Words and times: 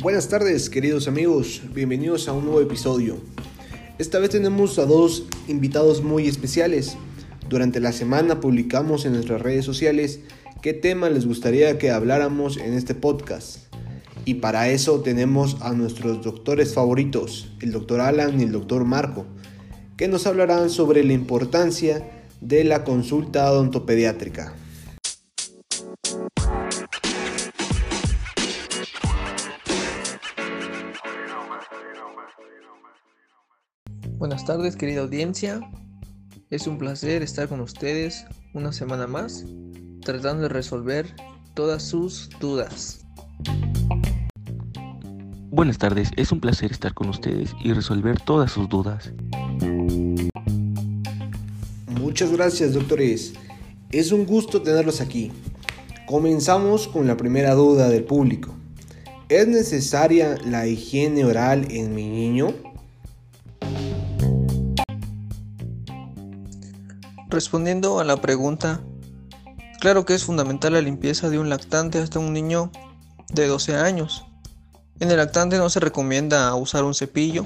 Buenas 0.00 0.28
tardes 0.28 0.70
queridos 0.70 1.08
amigos, 1.08 1.60
bienvenidos 1.74 2.28
a 2.28 2.32
un 2.32 2.44
nuevo 2.44 2.62
episodio. 2.62 3.18
Esta 3.98 4.18
vez 4.18 4.30
tenemos 4.30 4.78
a 4.78 4.86
dos 4.86 5.26
invitados 5.46 6.02
muy 6.02 6.26
especiales. 6.26 6.96
Durante 7.50 7.80
la 7.80 7.92
semana 7.92 8.40
publicamos 8.40 9.04
en 9.04 9.12
nuestras 9.12 9.42
redes 9.42 9.66
sociales 9.66 10.20
qué 10.62 10.72
tema 10.72 11.10
les 11.10 11.26
gustaría 11.26 11.76
que 11.78 11.90
habláramos 11.90 12.56
en 12.56 12.72
este 12.72 12.94
podcast. 12.94 13.58
Y 14.24 14.34
para 14.34 14.70
eso 14.70 15.00
tenemos 15.00 15.60
a 15.60 15.72
nuestros 15.72 16.22
doctores 16.22 16.72
favoritos, 16.72 17.50
el 17.60 17.72
doctor 17.72 18.00
Alan 18.00 18.40
y 18.40 18.44
el 18.44 18.52
doctor 18.52 18.84
Marco, 18.84 19.26
que 19.98 20.06
nos 20.06 20.28
hablarán 20.28 20.70
sobre 20.70 21.02
la 21.02 21.12
importancia 21.12 22.08
de 22.40 22.62
la 22.62 22.84
consulta 22.84 23.50
odontopediátrica. 23.50 24.54
Buenas 34.18 34.44
tardes 34.44 34.76
querida 34.76 35.00
audiencia, 35.00 35.60
es 36.50 36.68
un 36.68 36.78
placer 36.78 37.22
estar 37.22 37.48
con 37.48 37.60
ustedes 37.60 38.24
una 38.54 38.72
semana 38.72 39.08
más 39.08 39.44
tratando 40.02 40.44
de 40.44 40.48
resolver 40.48 41.12
todas 41.54 41.82
sus 41.82 42.30
dudas. 42.40 43.04
Buenas 45.50 45.78
tardes, 45.78 46.10
es 46.16 46.30
un 46.30 46.38
placer 46.38 46.70
estar 46.70 46.94
con 46.94 47.08
ustedes 47.08 47.52
y 47.64 47.72
resolver 47.72 48.20
todas 48.20 48.52
sus 48.52 48.68
dudas. 48.68 49.12
Muchas 52.00 52.32
gracias 52.32 52.74
doctores, 52.74 53.32
es 53.90 54.12
un 54.12 54.26
gusto 54.26 54.62
tenerlos 54.62 55.00
aquí. 55.00 55.30
Comenzamos 56.06 56.88
con 56.88 57.06
la 57.06 57.16
primera 57.16 57.54
duda 57.54 57.88
del 57.88 58.04
público. 58.04 58.54
¿Es 59.28 59.46
necesaria 59.46 60.38
la 60.44 60.66
higiene 60.66 61.24
oral 61.24 61.66
en 61.70 61.94
mi 61.94 62.08
niño? 62.08 62.54
Respondiendo 67.28 68.00
a 68.00 68.04
la 68.04 68.20
pregunta, 68.22 68.80
claro 69.80 70.06
que 70.06 70.14
es 70.14 70.24
fundamental 70.24 70.72
la 70.72 70.80
limpieza 70.80 71.28
de 71.28 71.38
un 71.38 71.50
lactante 71.50 71.98
hasta 71.98 72.18
un 72.18 72.32
niño 72.32 72.72
de 73.32 73.46
12 73.46 73.76
años. 73.76 74.24
En 74.98 75.10
el 75.10 75.18
lactante 75.18 75.58
no 75.58 75.68
se 75.68 75.78
recomienda 75.78 76.54
usar 76.54 76.84
un 76.84 76.94
cepillo, 76.94 77.44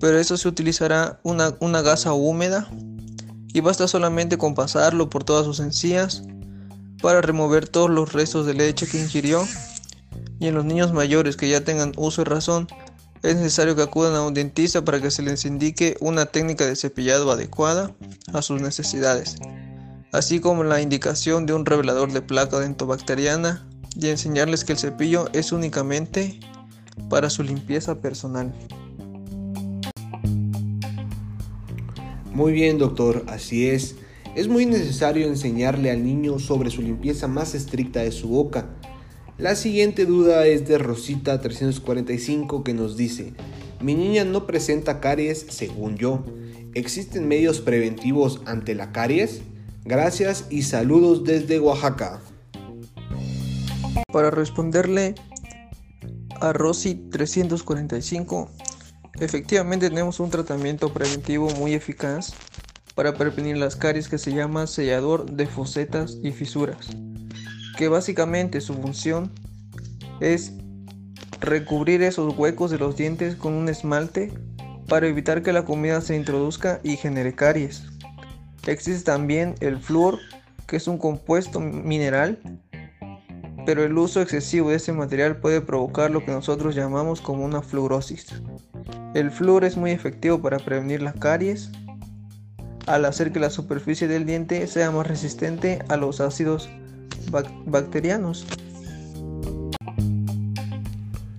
pero 0.00 0.18
eso 0.18 0.36
se 0.36 0.48
utilizará 0.48 1.20
una, 1.22 1.54
una 1.60 1.82
gasa 1.82 2.12
húmeda 2.12 2.68
y 3.52 3.60
basta 3.60 3.88
solamente 3.88 4.38
con 4.38 4.54
pasarlo 4.54 5.08
por 5.08 5.24
todas 5.24 5.46
sus 5.46 5.60
encías 5.60 6.22
para 7.02 7.20
remover 7.20 7.68
todos 7.68 7.90
los 7.90 8.12
restos 8.12 8.46
de 8.46 8.54
leche 8.54 8.86
que 8.86 9.00
ingirió. 9.00 9.46
Y 10.38 10.48
en 10.48 10.54
los 10.54 10.64
niños 10.64 10.92
mayores 10.92 11.36
que 11.36 11.48
ya 11.48 11.62
tengan 11.62 11.92
uso 11.96 12.22
y 12.22 12.24
razón, 12.24 12.68
es 13.22 13.36
necesario 13.36 13.74
que 13.74 13.82
acudan 13.82 14.14
a 14.14 14.22
un 14.22 14.34
dentista 14.34 14.84
para 14.84 15.00
que 15.00 15.10
se 15.10 15.22
les 15.22 15.44
indique 15.44 15.96
una 16.00 16.26
técnica 16.26 16.66
de 16.66 16.76
cepillado 16.76 17.30
adecuada 17.30 17.94
a 18.32 18.42
sus 18.42 18.60
necesidades, 18.60 19.36
así 20.12 20.40
como 20.40 20.64
la 20.64 20.80
indicación 20.80 21.46
de 21.46 21.54
un 21.54 21.64
revelador 21.64 22.12
de 22.12 22.22
placa 22.22 22.60
dentobacteriana 22.60 23.66
y 23.98 24.08
enseñarles 24.08 24.64
que 24.64 24.72
el 24.72 24.78
cepillo 24.78 25.28
es 25.32 25.52
únicamente 25.52 26.38
para 27.08 27.30
su 27.30 27.42
limpieza 27.42 27.96
personal. 27.96 28.52
Muy 32.36 32.52
bien, 32.52 32.76
doctor, 32.76 33.24
así 33.26 33.66
es. 33.66 33.96
Es 34.34 34.46
muy 34.46 34.66
necesario 34.66 35.26
enseñarle 35.26 35.90
al 35.90 36.04
niño 36.04 36.38
sobre 36.38 36.70
su 36.70 36.82
limpieza 36.82 37.26
más 37.26 37.54
estricta 37.54 38.00
de 38.00 38.12
su 38.12 38.28
boca 38.28 38.68
la 39.38 39.54
siguiente 39.54 40.06
duda 40.06 40.46
es 40.46 40.66
de 40.66 40.78
Rosita 40.78 41.42
345 41.42 42.64
que 42.64 42.72
nos 42.72 42.96
dice, 42.96 43.34
mi 43.82 43.92
niña 43.92 44.24
no 44.24 44.46
presenta 44.46 44.98
caries 44.98 45.44
según 45.50 45.98
yo. 45.98 46.24
¿Existen 46.72 47.28
medios 47.28 47.60
preventivos 47.60 48.40
ante 48.46 48.74
la 48.74 48.92
caries? 48.92 49.42
Gracias 49.84 50.46
y 50.48 50.62
saludos 50.62 51.24
desde 51.24 51.60
Oaxaca. 51.60 52.22
Para 54.10 54.30
responderle 54.30 55.16
a 56.40 56.54
Rosy 56.54 56.94
345, 56.94 58.48
efectivamente 59.20 59.88
tenemos 59.88 60.20
un 60.20 60.30
tratamiento 60.30 60.92
preventivo 60.92 61.50
muy 61.50 61.74
eficaz 61.74 62.34
para 62.94 63.14
prevenir 63.14 63.56
las 63.56 63.76
caries 63.76 64.08
que 64.08 64.18
se 64.18 64.32
llama 64.32 64.66
sellador 64.66 65.30
de 65.30 65.46
fosetas 65.46 66.16
y 66.22 66.32
fisuras 66.32 66.88
que 67.76 67.88
básicamente 67.88 68.60
su 68.60 68.74
función 68.74 69.30
es 70.20 70.52
recubrir 71.40 72.02
esos 72.02 72.36
huecos 72.36 72.70
de 72.70 72.78
los 72.78 72.96
dientes 72.96 73.36
con 73.36 73.52
un 73.52 73.68
esmalte 73.68 74.32
para 74.88 75.06
evitar 75.06 75.42
que 75.42 75.52
la 75.52 75.64
comida 75.64 76.00
se 76.00 76.16
introduzca 76.16 76.80
y 76.82 76.96
genere 76.96 77.34
caries. 77.34 77.84
Existe 78.66 79.04
también 79.04 79.54
el 79.60 79.78
flúor, 79.78 80.18
que 80.66 80.76
es 80.76 80.88
un 80.88 80.98
compuesto 80.98 81.60
mineral, 81.60 82.40
pero 83.66 83.84
el 83.84 83.96
uso 83.98 84.22
excesivo 84.22 84.70
de 84.70 84.76
este 84.76 84.92
material 84.92 85.36
puede 85.36 85.60
provocar 85.60 86.10
lo 86.10 86.24
que 86.24 86.32
nosotros 86.32 86.74
llamamos 86.74 87.20
como 87.20 87.44
una 87.44 87.62
fluorosis. 87.62 88.26
El 89.16 89.30
flúor 89.30 89.64
es 89.64 89.78
muy 89.78 89.92
efectivo 89.92 90.42
para 90.42 90.58
prevenir 90.58 91.00
las 91.00 91.14
caries 91.14 91.70
al 92.84 93.06
hacer 93.06 93.32
que 93.32 93.40
la 93.40 93.48
superficie 93.48 94.08
del 94.08 94.26
diente 94.26 94.66
sea 94.66 94.90
más 94.90 95.06
resistente 95.06 95.78
a 95.88 95.96
los 95.96 96.20
ácidos 96.20 96.68
bacterianos. 97.64 98.46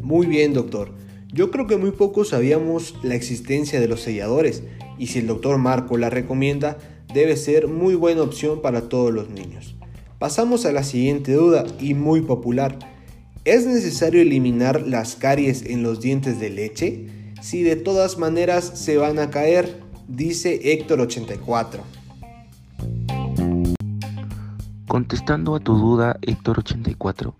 Muy 0.00 0.26
bien, 0.26 0.54
doctor. 0.54 0.94
Yo 1.30 1.50
creo 1.50 1.66
que 1.66 1.76
muy 1.76 1.90
pocos 1.90 2.30
sabíamos 2.30 2.94
la 3.02 3.16
existencia 3.16 3.80
de 3.80 3.88
los 3.88 4.00
selladores 4.00 4.62
y 4.96 5.08
si 5.08 5.18
el 5.18 5.26
doctor 5.26 5.58
Marco 5.58 5.98
la 5.98 6.08
recomienda, 6.08 6.78
debe 7.12 7.36
ser 7.36 7.68
muy 7.68 7.94
buena 7.94 8.22
opción 8.22 8.62
para 8.62 8.88
todos 8.88 9.12
los 9.12 9.28
niños. 9.28 9.76
Pasamos 10.18 10.64
a 10.64 10.72
la 10.72 10.84
siguiente 10.84 11.34
duda 11.34 11.66
y 11.78 11.92
muy 11.92 12.22
popular. 12.22 12.78
¿Es 13.44 13.66
necesario 13.66 14.22
eliminar 14.22 14.86
las 14.86 15.16
caries 15.16 15.66
en 15.66 15.82
los 15.82 16.00
dientes 16.00 16.40
de 16.40 16.48
leche? 16.48 17.17
Si 17.40 17.62
de 17.62 17.76
todas 17.76 18.18
maneras 18.18 18.64
se 18.64 18.96
van 18.96 19.18
a 19.18 19.30
caer, 19.30 19.80
dice 20.08 20.72
Héctor 20.72 21.00
84. 21.00 21.82
Contestando 24.88 25.54
a 25.54 25.60
tu 25.60 25.74
duda, 25.76 26.18
Héctor 26.22 26.58
84, 26.58 27.34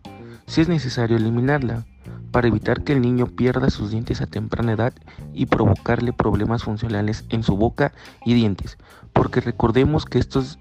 si 0.47 0.61
es 0.61 0.69
necesario 0.69 1.17
eliminarla 1.17 1.85
para 2.31 2.47
evitar 2.47 2.85
que 2.85 2.93
el 2.93 3.01
niño 3.01 3.27
pierda 3.27 3.71
sus 3.71 3.91
dientes 3.91 4.21
a 4.21 4.27
temprana 4.27 4.73
edad 4.73 4.93
y 5.35 5.47
provocarle 5.47 6.13
problemas 6.13 6.63
funcionales 6.63 7.25
en 7.31 7.43
su 7.43 7.57
boca 7.57 7.93
y 8.25 8.35
dientes, 8.35 8.79
porque 9.13 9.41
recordemos 9.41 10.05
que 10.05 10.19
estos 10.19 10.59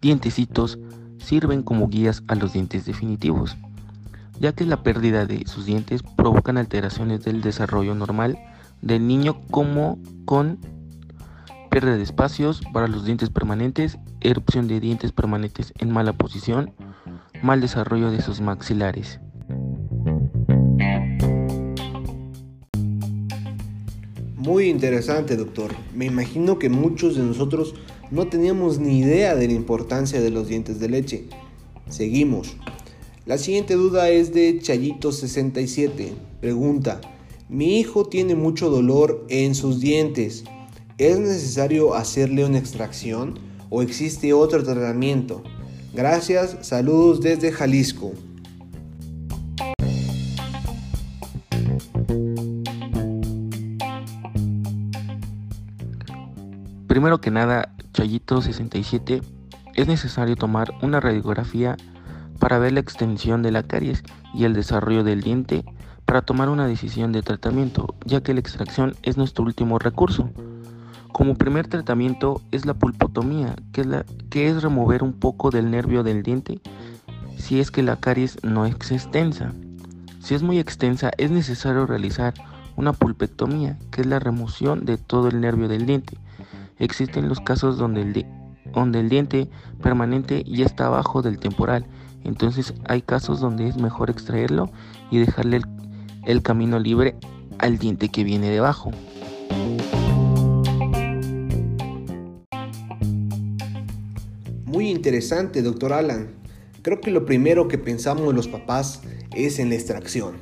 dientecitos 0.00 0.78
sirven 1.18 1.62
como 1.62 1.88
guías 1.88 2.22
a 2.28 2.36
los 2.36 2.52
dientes 2.52 2.86
definitivos, 2.86 3.56
ya 4.40 4.52
que 4.52 4.64
la 4.64 4.82
pérdida 4.82 5.26
de 5.26 5.46
sus 5.46 5.66
dientes 5.66 6.02
provocan 6.02 6.58
alteraciones 6.58 7.24
del 7.24 7.42
desarrollo 7.42 7.94
normal 7.94 8.38
del 8.82 9.06
niño 9.06 9.40
como 9.50 9.98
con 10.24 10.58
pérdida 11.70 11.96
de 11.96 12.02
espacios 12.02 12.62
para 12.72 12.88
los 12.88 13.04
dientes 13.04 13.30
permanentes, 13.30 13.98
erupción 14.20 14.68
de 14.68 14.80
dientes 14.80 15.12
permanentes 15.12 15.72
en 15.78 15.90
mala 15.90 16.12
posición, 16.12 16.72
mal 17.42 17.60
desarrollo 17.60 18.10
de 18.10 18.22
sus 18.22 18.40
maxilares. 18.40 19.20
Muy 24.36 24.68
interesante, 24.68 25.36
doctor. 25.36 25.72
Me 25.94 26.06
imagino 26.06 26.58
que 26.58 26.70
muchos 26.70 27.16
de 27.16 27.22
nosotros 27.22 27.74
no 28.10 28.28
teníamos 28.28 28.78
ni 28.78 29.00
idea 29.00 29.34
de 29.34 29.48
la 29.48 29.54
importancia 29.54 30.20
de 30.20 30.30
los 30.30 30.48
dientes 30.48 30.78
de 30.78 30.88
leche. 30.88 31.28
Seguimos. 31.88 32.56
La 33.26 33.38
siguiente 33.38 33.74
duda 33.74 34.08
es 34.08 34.32
de 34.32 34.60
Chayito67. 34.60 36.12
Pregunta, 36.40 37.00
mi 37.48 37.80
hijo 37.80 38.04
tiene 38.04 38.36
mucho 38.36 38.70
dolor 38.70 39.26
en 39.28 39.56
sus 39.56 39.80
dientes. 39.80 40.44
¿Es 40.96 41.18
necesario 41.18 41.96
hacerle 41.96 42.44
una 42.44 42.58
extracción 42.58 43.36
o 43.68 43.82
existe 43.82 44.32
otro 44.32 44.62
tratamiento? 44.62 45.42
Gracias, 45.92 46.56
saludos 46.60 47.20
desde 47.20 47.50
Jalisco. 47.50 48.12
Primero 56.86 57.20
que 57.20 57.32
nada, 57.32 57.74
Chayito 57.92 58.40
67, 58.40 59.20
es 59.74 59.88
necesario 59.88 60.36
tomar 60.36 60.72
una 60.80 61.00
radiografía 61.00 61.76
para 62.36 62.58
ver 62.58 62.72
la 62.72 62.80
extensión 62.80 63.42
de 63.42 63.50
la 63.50 63.62
caries 63.62 64.02
y 64.34 64.44
el 64.44 64.54
desarrollo 64.54 65.04
del 65.04 65.22
diente 65.22 65.64
para 66.04 66.22
tomar 66.22 66.48
una 66.48 66.66
decisión 66.66 67.12
de 67.12 67.22
tratamiento, 67.22 67.94
ya 68.04 68.22
que 68.22 68.32
la 68.32 68.40
extracción 68.40 68.94
es 69.02 69.16
nuestro 69.16 69.44
último 69.44 69.78
recurso. 69.78 70.30
Como 71.12 71.34
primer 71.34 71.66
tratamiento 71.66 72.42
es 72.52 72.66
la 72.66 72.74
pulpotomía, 72.74 73.56
que 73.72 74.46
es, 74.46 74.62
remover 74.62 75.02
un 75.02 75.14
poco 75.14 75.50
del 75.50 75.70
nervio 75.70 76.02
del 76.02 76.22
diente 76.22 76.60
si 77.36 77.60
es 77.60 77.70
que 77.70 77.82
la 77.82 77.96
caries 77.96 78.38
no 78.42 78.66
es 78.66 78.74
extensa. 78.90 79.52
Si 80.20 80.34
es 80.34 80.42
muy 80.42 80.58
extensa, 80.58 81.10
es 81.18 81.30
necesario 81.30 81.86
realizar 81.86 82.34
una 82.76 82.92
pulpectomía, 82.92 83.78
que 83.90 84.02
es 84.02 84.06
la 84.06 84.18
remoción 84.18 84.84
de 84.84 84.98
todo 84.98 85.28
el 85.28 85.40
nervio 85.40 85.68
del 85.68 85.86
diente. 85.86 86.18
Existen 86.78 87.28
los 87.28 87.40
casos 87.40 87.78
donde 87.78 88.02
el, 88.02 88.26
donde 88.72 89.00
el 89.00 89.08
diente 89.08 89.48
permanente 89.82 90.44
ya 90.44 90.66
está 90.66 90.86
abajo 90.86 91.22
del 91.22 91.38
temporal, 91.38 91.86
entonces 92.26 92.74
hay 92.86 93.02
casos 93.02 93.40
donde 93.40 93.68
es 93.68 93.76
mejor 93.76 94.10
extraerlo 94.10 94.70
y 95.10 95.18
dejarle 95.18 95.60
el, 96.24 96.42
camino 96.42 96.80
libre 96.80 97.14
al 97.58 97.78
diente 97.78 98.08
que 98.08 98.24
viene 98.24 98.50
debajo. 98.50 98.90
Muy 104.64 104.90
interesante, 104.90 105.62
doctor 105.62 105.92
Alan. 105.92 106.34
Creo 106.82 107.00
que 107.00 107.12
lo 107.12 107.24
primero 107.24 107.68
que 107.68 107.78
pensamos 107.78 108.34
los 108.34 108.48
papás 108.48 109.02
es 109.34 109.60
en 109.60 109.68
la 109.68 109.76
extracción. 109.76 110.34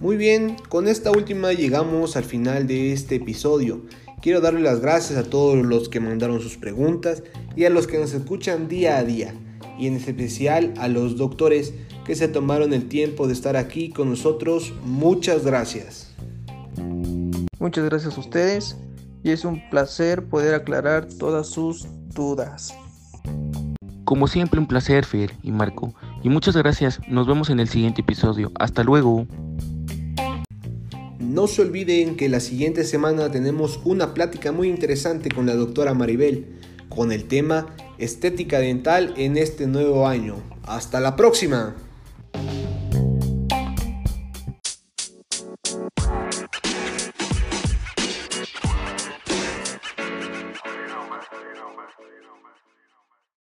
Muy 0.00 0.16
bien, 0.16 0.56
con 0.68 0.88
esta 0.88 1.12
última 1.12 1.52
llegamos 1.52 2.16
al 2.16 2.24
final 2.24 2.66
de 2.66 2.92
este 2.92 3.16
episodio. 3.16 3.82
Quiero 4.20 4.40
darle 4.40 4.60
las 4.60 4.80
gracias 4.80 5.18
a 5.18 5.30
todos 5.30 5.64
los 5.64 5.88
que 5.88 6.00
mandaron 6.00 6.40
sus 6.40 6.56
preguntas 6.56 7.22
y 7.54 7.64
a 7.64 7.70
los 7.70 7.86
que 7.86 7.98
nos 7.98 8.12
escuchan 8.14 8.68
día 8.68 8.98
a 8.98 9.04
día, 9.04 9.34
y 9.78 9.86
en 9.86 9.96
especial 9.96 10.74
a 10.78 10.88
los 10.88 11.16
doctores 11.16 11.74
que 12.04 12.14
se 12.14 12.28
tomaron 12.28 12.72
el 12.72 12.88
tiempo 12.88 13.26
de 13.26 13.32
estar 13.32 13.56
aquí 13.56 13.90
con 13.90 14.10
nosotros. 14.10 14.72
Muchas 14.84 15.44
gracias. 15.44 16.14
Muchas 17.58 17.84
gracias 17.84 18.16
a 18.16 18.20
ustedes 18.20 18.76
y 19.22 19.30
es 19.30 19.44
un 19.44 19.68
placer 19.70 20.24
poder 20.24 20.54
aclarar 20.54 21.06
todas 21.06 21.48
sus 21.48 21.86
dudas. 22.14 22.74
Como 24.04 24.28
siempre 24.28 24.60
un 24.60 24.66
placer, 24.66 25.04
Fer 25.06 25.32
y 25.42 25.50
Marco. 25.50 25.94
Y 26.22 26.28
muchas 26.28 26.56
gracias. 26.56 27.00
Nos 27.08 27.26
vemos 27.26 27.48
en 27.48 27.58
el 27.58 27.68
siguiente 27.68 28.02
episodio. 28.02 28.52
Hasta 28.58 28.84
luego. 28.84 29.26
No 31.18 31.46
se 31.46 31.62
olviden 31.62 32.16
que 32.16 32.28
la 32.28 32.40
siguiente 32.40 32.84
semana 32.84 33.30
tenemos 33.30 33.80
una 33.84 34.12
plática 34.12 34.52
muy 34.52 34.68
interesante 34.68 35.30
con 35.30 35.46
la 35.46 35.54
doctora 35.54 35.94
Maribel 35.94 36.60
con 36.94 37.12
el 37.12 37.24
tema 37.24 37.66
estética 37.98 38.58
dental 38.58 39.14
en 39.16 39.36
este 39.36 39.66
nuevo 39.66 40.06
año. 40.06 40.36
Hasta 40.64 41.00
la 41.00 41.16
próxima. 41.16 41.74